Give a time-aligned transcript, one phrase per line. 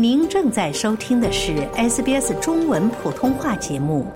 [0.00, 4.06] 您正在收听的是 SBS 中文普通话节目。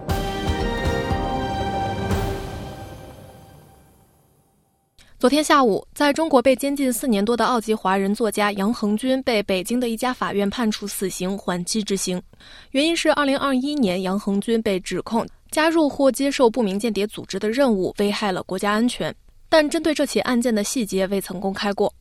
[5.18, 12.22] 昨天下午，在中国被监禁四年多的澳籍华人作家杨恒军被北京的一家法院判处死刑缓期执行，
[12.70, 19.12] 原因是2021年杨恒军被指控加入或接受不明间谍组织的任务危害了国家安全，
[19.48, 21.92] 但针对这起案件的细节未曾公开过。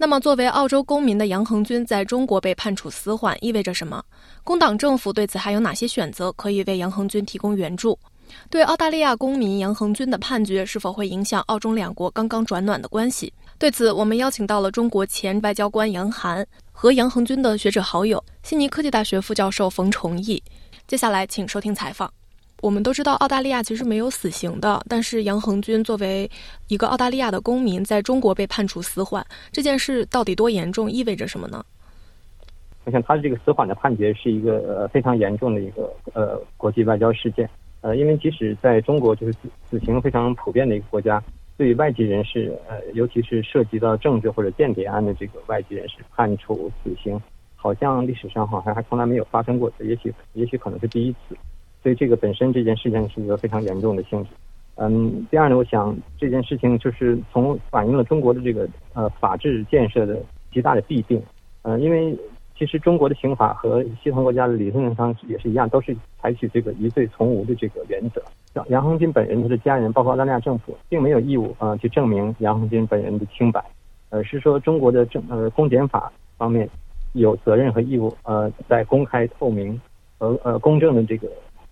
[0.00, 4.02] 那么，作为澳洲公民的杨恒军在中国被判处死缓意味着什么？
[4.42, 7.98] 工党政府对此还有哪些选择可以为杨恒军提供援助？
[8.48, 13.30] 对澳大利亚公民杨恒军的判决是否会影响澳中两国刚刚转暖的关系？
[13.58, 20.42] 对此，我们邀请到了中国前外交官杨涵和杨恒军的学者好友悉尼科技大学副教授冯崇义。
[20.88, 22.10] 接下来，请收听采访。
[22.62, 26.30] 我们都知道澳大利亚其实没有死刑的，但是杨恒军作为
[26.68, 31.64] 一个澳大利亚的公民，在中国被判处死缓，这件事到底多严重，意味着什么呢？
[32.84, 37.48] 我想他的这个死缓的判决是一个呃非常严重的一个呃国际外交事件，
[37.80, 39.38] 呃，因为即使在中国就是死
[39.70, 41.22] 死刑非常普遍的一个国家，
[41.56, 47.18] 对于外籍人士呃尤其是涉及到政治或者间谍案的这个外籍人士判处死刑，
[47.54, 51.36] 好像历史上好像还从来没有发生过，也许也许可能是第一次。
[51.82, 54.30] 所以这个本身这件事情是一个非常严重的性质，
[54.74, 60.20] 嗯，第二呢，我想这件事情就是从反映了中国的这个呃法治建设的
[60.52, 61.22] 极大的弊病，
[61.62, 62.14] 呃，因为
[62.54, 68.22] 其实中国的刑法和西方国家的理论上也是一样，都是采取这个疑罪从无的这个原则。
[68.54, 73.64] 杨杨恒军本人他的家人，包括澳大利亚政府，并没有义务啊去证明杨恒军本人的清白，
[74.10, 76.68] 而是说中国的政呃公检法方面
[77.12, 79.80] 有责任和义务呃在公开透明
[80.18, 81.26] 和呃公正的这个。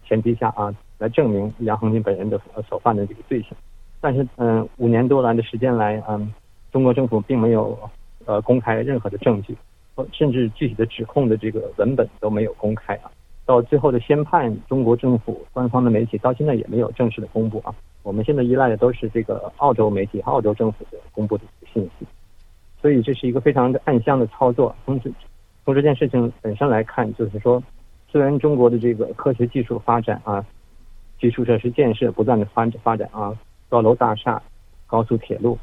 [0.09, 3.51] 前提下啊，来证明杨恒军本人的所犯的这个罪行，
[4.01, 6.33] 但是嗯，五年多来的时间来，嗯，
[6.73, 7.78] 中国政府并没有
[8.25, 9.55] 呃公开任何的证据，
[10.12, 13.11] 甚至具体的指控的这个文本都没有公开啊。
[13.45, 17.75] 到最后的宣判，中国政府官方的媒体到现在也没有正式的公布啊。
[18.02, 22.07] 我们现在依赖的都是这个澳洲媒体澳洲政府的公布的信息，
[22.80, 24.75] 所以这是一个非常的暗箱的操作。
[24.86, 25.11] 从这
[25.67, 27.63] 从这件事情本身来看，就是说。
[28.11, 30.45] 虽然中国的这个科学技术发展啊，
[31.20, 33.36] 基础设施建设不断的发发展啊，
[33.69, 34.42] 高楼大厦、
[34.86, 35.58] 高速铁路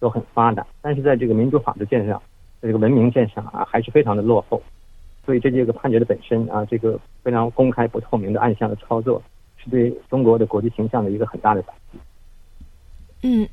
[0.00, 2.22] 都很发达，但是在这个民主法治建设上，
[2.60, 4.62] 在这个文明建设啊，还是非常的落后。
[5.26, 9.22] 所以这这个判决的本身啊，这个非常公开不透明的暗箱的操作，
[9.58, 11.98] 是对中国的国际形象的一个很大的打击。
[13.22, 13.48] 嗯。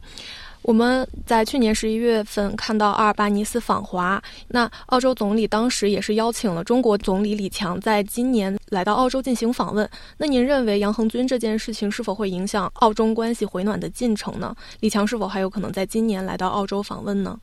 [0.70, 9.90] 我们在去年十一月份看到阿尔巴尼斯访华，那澳洲总理当时也是邀请了中国总理李强在今年来到澳洲进行访问。
[10.16, 14.56] 那您认为杨恒军这件事情是否会影响澳中关系回暖的进程呢？
[14.80, 17.40] 李强是否还有可能在今年来到澳洲访问呢？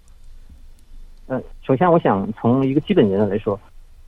[1.27, 3.59] 呃，首先我想从一个基本原则来说，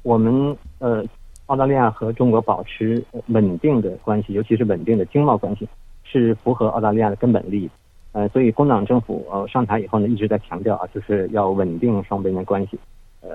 [0.02, 1.04] 我们呃
[1.46, 5.68] 澳大利亚和中国保持稳定的关系，尤其是稳定的经贸关系，
[6.04, 7.68] 是符合澳大利亚的根本利益。
[8.18, 12.76] 呃，所以工党政府呃上台以后呢，一直在强调啊，就是要稳定双边的关系，
[13.20, 13.28] 呃，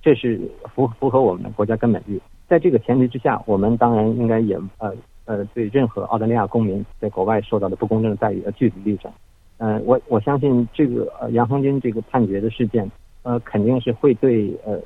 [0.00, 0.40] 这是
[0.72, 2.20] 符符合我们的国家根本利益。
[2.46, 9.10] 在这个前提之下，我们当然应该也呃呃对任何澳大利亚公民在国外受到的不公正待遇要据理力争。
[9.58, 12.88] 呃，我我相信这个呃杨恒军这个判决的事件，
[13.24, 14.80] 呃肯定是会对呃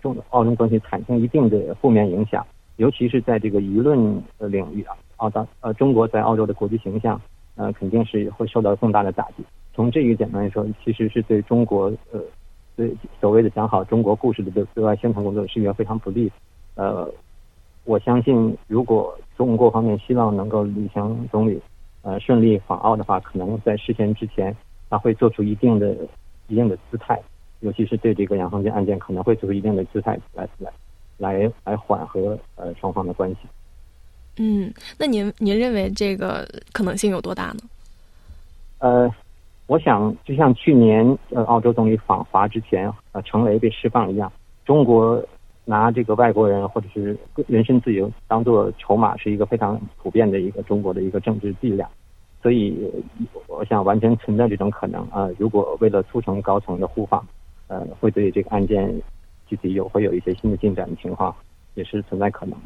[0.00, 7.20] 中澳中关系产生一定的负面影响，尤其是在这个舆论的领域啊，澳大呃中国在澳洲的国际形象。
[7.56, 9.44] 呃，肯定是会受到更大的打击。
[9.74, 12.20] 从这一点来说，其实是对中国呃，
[12.76, 16.30] 对所谓的讲好中国故事的对对外宣传工作是一个非常不利。
[16.76, 17.10] 呃，
[17.84, 21.60] 我相信，如果中国方面希望能够李强总理
[22.02, 24.54] 呃顺利访澳的话，可能在事先之前，
[24.88, 25.94] 他会做出一定的
[26.48, 27.20] 一定的姿态，
[27.60, 30.72] 尤其是对这个杨方军案件，可能会做出一定的姿态来来
[31.18, 33.38] 来来缓和呃双方的关系。
[34.38, 37.60] 嗯，那您您认为这个可能性有多大呢？
[38.78, 39.10] 呃，
[39.66, 44.30] 我想就像去年呃澳洲总理访华之前，呃程雷被释放一样，
[44.64, 45.22] 中国
[45.64, 47.16] 拿这个外国人或者是
[47.48, 51.88] 人身自由当做筹码，是一个非常普遍的一个中国的一个政治伎俩。
[52.42, 52.76] 所以
[53.48, 55.28] 我想完全存在这种可能啊。
[55.38, 57.26] 如果为了促成高层的互访，
[57.66, 58.94] 呃，会对这个案件
[59.48, 61.34] 具体有会有一些新的进展的情况，
[61.74, 62.56] 也是存在可能。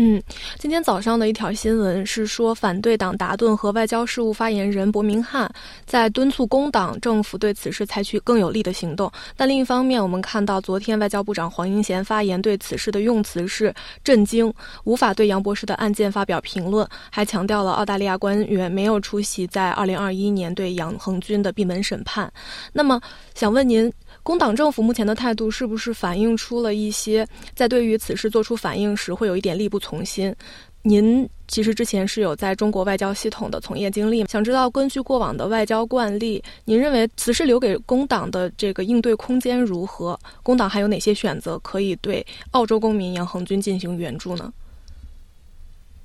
[0.00, 0.22] 嗯，
[0.60, 5.52] 今天早上的一条新闻是说，反对党达顿和外交事务发言人伯明翰
[5.86, 9.10] 在敦促工党政府对此事采取更有力的行动。
[9.36, 13.74] 但另一方面，我们看到昨天外交部长黄英贤发言，对此事的用词是
[14.04, 14.54] 震惊，
[14.84, 22.32] 无法对杨博士的案件发表评论，还强调了澳大利亚官员没有出席在二零二一年对杨恒军的闭门审判。
[22.72, 23.00] 那么，
[23.34, 23.92] 想问您？
[24.22, 30.34] 工党政府目前的态度是不是反映出了一些在对于此事做出反应时会有一点力不从从心？
[30.82, 40.18] 您其实之前是有在中国外交系统的从业经历，想知道根据过往的外交惯例，您认为此事留给工党的这个应对空间如何？
[40.42, 44.52] 工党还有哪些选择可以对澳洲公民杨恒军进行援助呢？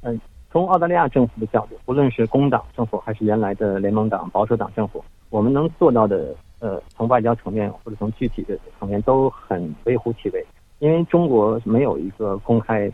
[0.02, 0.20] 嗯，
[0.50, 6.34] 从澳大利亚政府的角度，不论是工党政府还是原来的联盟党保守党政府，我们能做到的。
[6.60, 10.42] 呃，从外交层面或者从具体的层面都很微乎其微，
[10.80, 12.90] 因为中国没有一个公开、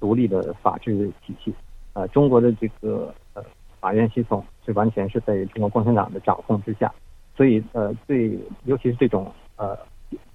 [0.00, 1.54] 独立的法治体系。
[1.92, 3.44] 呃，中国的这个呃
[3.78, 6.92] 法院系统是完全是在中国共产党的掌控之下，
[7.36, 9.76] 所以呃，对，尤其是这种呃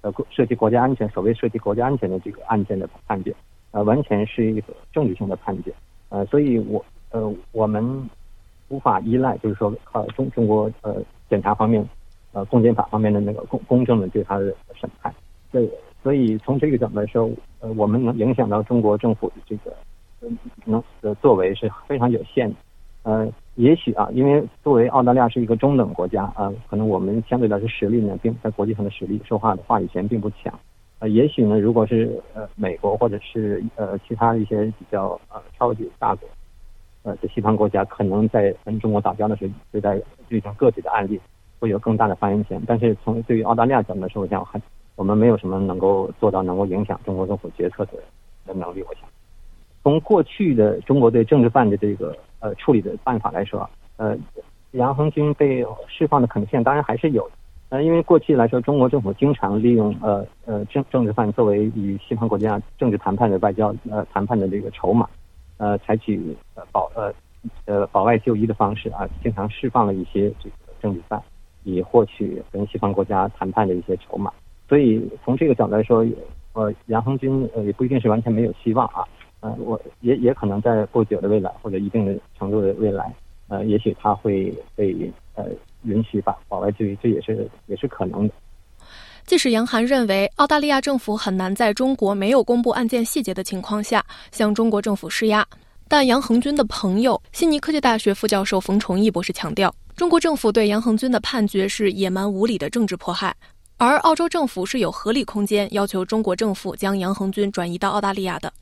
[0.00, 3.34] 呃涉及国家安全、所谓涉及国家安全的这个案件的判决，
[3.72, 5.74] 呃，完全是一个政治性的判决。
[6.08, 8.08] 呃，所以我呃我们
[8.68, 11.86] 无法依赖，就是说靠中中国呃检察方面。
[12.32, 15.14] 呃，公检法方面的那个公公正的对他的审判，
[15.50, 15.66] 对，
[16.06, 19.76] 所以从这个角度来说，呃，我们能影响到中国政府的这个
[20.64, 22.54] 能的作为是非常有限的。
[23.02, 30.56] 呃，也许啊，因为作为澳大利亚是一个中等国家啊，可能我们相对来说实力呢，并在国际上的实力说话的话语权并不强。
[31.00, 36.28] 呃，也许呢，如果是呃美国或者是呃其他一些比较呃超级大国，
[37.02, 40.00] 呃的西方国家，可能在跟中国打交道时，对待
[40.30, 41.20] 这种个体的案例。
[41.58, 44.60] 会有更大的发言权，但是从对于澳大利亚角度来说，我想还
[44.96, 47.92] 我们没有什么能够做到能够影响中国政府决策的
[48.46, 48.82] 的能力。
[48.82, 49.02] 我想，
[49.82, 54.16] 从过去的中国对政治犯的这个呃处理的办法来说，呃，
[54.72, 57.30] 杨恒军被释放的可能性当然还是有，
[57.68, 65.08] 呃，因为过去来说，中国政府经常利用呃呃政政治犯作为与西方国家政治谈判的外交呃谈判的这个筹码，
[65.58, 67.12] 呃，采取呃保呃
[67.66, 71.22] 呃保外就医的方式啊，经常释放了一些这个政治犯。
[71.68, 74.32] 以获取跟西方国家谈判的一些筹码，
[74.68, 76.04] 所以从这个角度来说，
[76.54, 79.04] 呃，杨恒军呃也不一定是完全没有希望啊，
[79.40, 83.14] 呃，我也也可能在不久的未来或者一定的程度的未来，
[83.48, 85.44] 呃，也许他会被呃
[85.84, 88.34] 允许吧保外就医，这也是也是可能的。
[89.24, 95.44] 即使杨涵认为澳大利亚政府很难在中国没有公布案件细节的情况下向中国政府施压，
[95.88, 99.74] 但杨恒军的朋友悉尼科技大学副教授冯崇义博士强调。
[99.96, 103.34] 中国政府对杨恒军的判决是野蛮无理的政治迫害，
[103.78, 108.54] 而澳洲政府是有合理空间要求中国政府将杨恒军转移到澳大利亚的，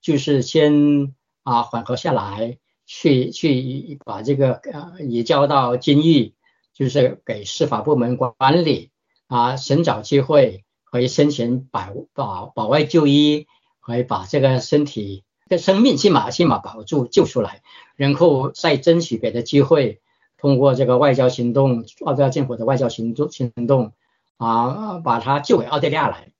[0.00, 6.32] 就是先啊缓和下来，去去把这个呃移交到监狱，
[6.72, 8.90] 就是给司法部门管理
[9.26, 13.46] 啊，寻找机会可以申请保保保外就医，
[13.80, 17.60] 可以把这个身体跟生命起码起码保住救出来，
[17.94, 20.00] 然后再争取别的机会。
[20.38, 23.92] 通过这个外交行动，澳大利亚政府的外交行动行动
[24.36, 26.32] 啊，把他救回澳大利亚来，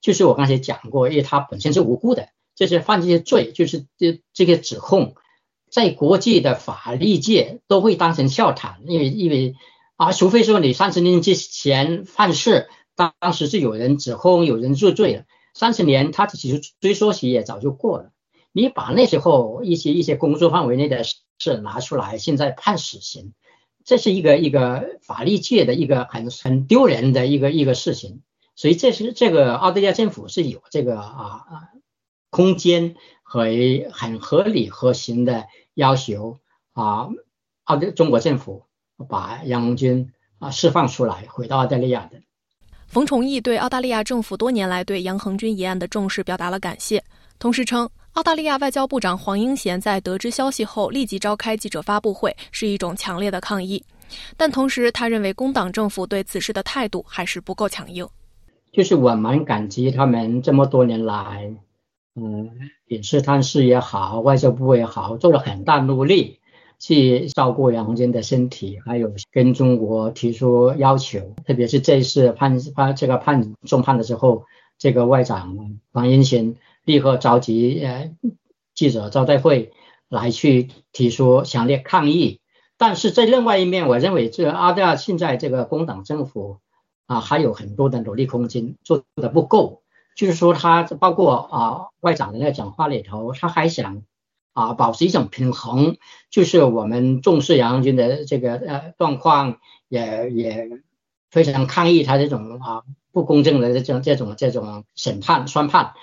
[0.00, 5.14] 就是我刚才讲过，因为他本身是无辜的，这些犯这些罪，就是这这个指控，
[5.70, 9.54] 在国际的法律界都会当成笑谈，因为因为
[9.96, 15.24] 啊，除非说你三十年之前犯事，当当时是有人指控，有人入罪了，
[15.54, 18.12] 三十年他其实追溯期也早就过了，
[18.52, 21.04] 你把那时候一些一些工作范围内的。
[21.42, 23.32] 事拿出来，现在判死刑，
[23.84, 28.22] 这是一个一个法律界的一个很很丢人的一个一个事情，
[28.54, 31.68] 所以这是这个澳大利亚政府是有这个啊啊
[32.30, 33.46] 空间和
[33.92, 36.38] 很合理合情的要求
[36.72, 37.08] 啊，
[37.64, 38.64] 澳大中国政府
[39.08, 42.20] 把杨红军啊释放出来，回到澳大利亚的。
[42.86, 47.02] 冯崇义对澳大利亚政府多年来对杨恒军一案的重视表达了感谢，
[47.38, 47.88] 同时称。
[48.20, 53.82] 澳大利亚外交部长黄英贤在得知消息后立即召开记者发布会，是一种强烈的抗议。
[54.36, 58.06] 但同时，他认为工党政府对此事的态度还是不够强硬。
[58.74, 61.50] 就是我蛮感激他们这么多年来，
[62.14, 62.50] 嗯，
[62.84, 66.40] 也是探视也好，外交部也好，做了很大努力
[66.78, 71.20] 去照顾杨军的身体，还有跟中国提出要求。
[71.46, 74.44] 特别是这一次判判这个判重判的时候，
[74.76, 76.56] 这个外长黄英贤。
[76.90, 78.10] 立刻召集呃
[78.74, 79.72] 记者招待会
[80.08, 82.40] 来去提出强烈抗议，
[82.78, 86.58] 但是在另外一面，我认为这阿大现在这个工党政府
[87.06, 89.82] 啊还有很多的努力空间，做的不够，
[90.16, 94.02] 就是说他包括啊外长的那讲话里头，他还想
[94.52, 95.96] 啊保持一种平衡，
[96.28, 100.68] 就是我们重视杨军的这个呃状况，也也
[101.30, 102.82] 非常抗议他这种啊
[103.12, 105.94] 不公正的这种这种这种审判宣判，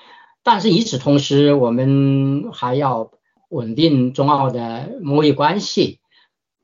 [0.48, 3.12] 但是与此同时，我们还要
[3.50, 6.00] 稳定中澳的贸易关系，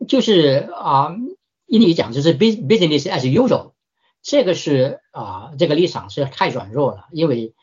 [0.08, 1.18] 就是啊。
[1.66, 3.72] 英语讲就是 business as usual，
[4.22, 7.56] 这个是啊，这个立场是太软弱了，因为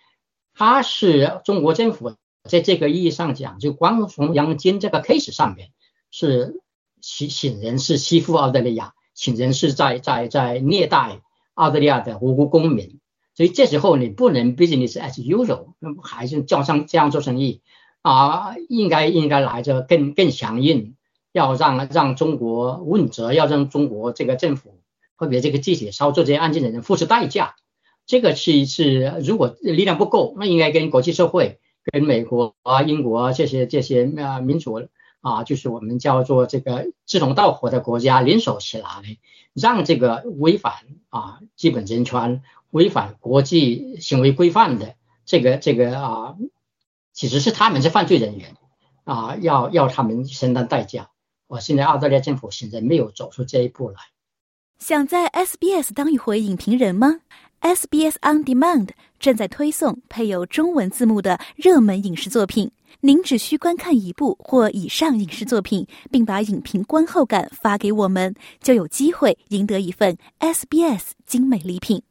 [0.52, 5.68] 他是中国政府在这个意义上讲，就光从杨金这个 case 上面
[6.10, 6.60] 是
[7.00, 11.20] 显显然是欺负澳大利亚，显然是在在在虐待
[11.54, 12.98] 澳大利亚的无辜公民，
[13.40, 17.62] 所以这时候你不能 business as usual，那还是叫上这样做生意
[18.02, 20.94] 啊，应该应该来着更更强硬。
[21.32, 24.82] 要让让中国问责，要让中国这个政府
[25.18, 27.54] 特别这个具体操作这些案件的人付出代价。
[28.04, 34.86] 这个是是如果力量不够，那应该跟国际社会、跟美国啊、英国啊这些这些啊民主
[35.22, 38.88] 啊，就是我们叫做这个志同道合的国家联手起来，
[39.54, 40.74] 让这个违反
[41.08, 46.36] 啊基本人权、违反国际行为规范的这个这个啊，
[47.12, 48.56] 其实是他们是犯罪人员
[49.04, 51.10] 啊，要要他们承担代价。
[51.46, 53.96] 我现在澳大利亚政府现在没有走出这一步来。
[54.78, 57.20] 想在 SBS 当一回影评人吗
[57.60, 72.02] ？SBS On Demand 正在推送配有中文字幕的热门影视作品，您只需观看一部或以上影视作品，并把影评观后感发给我们，就有机会赢得一份 SBS 精美礼品。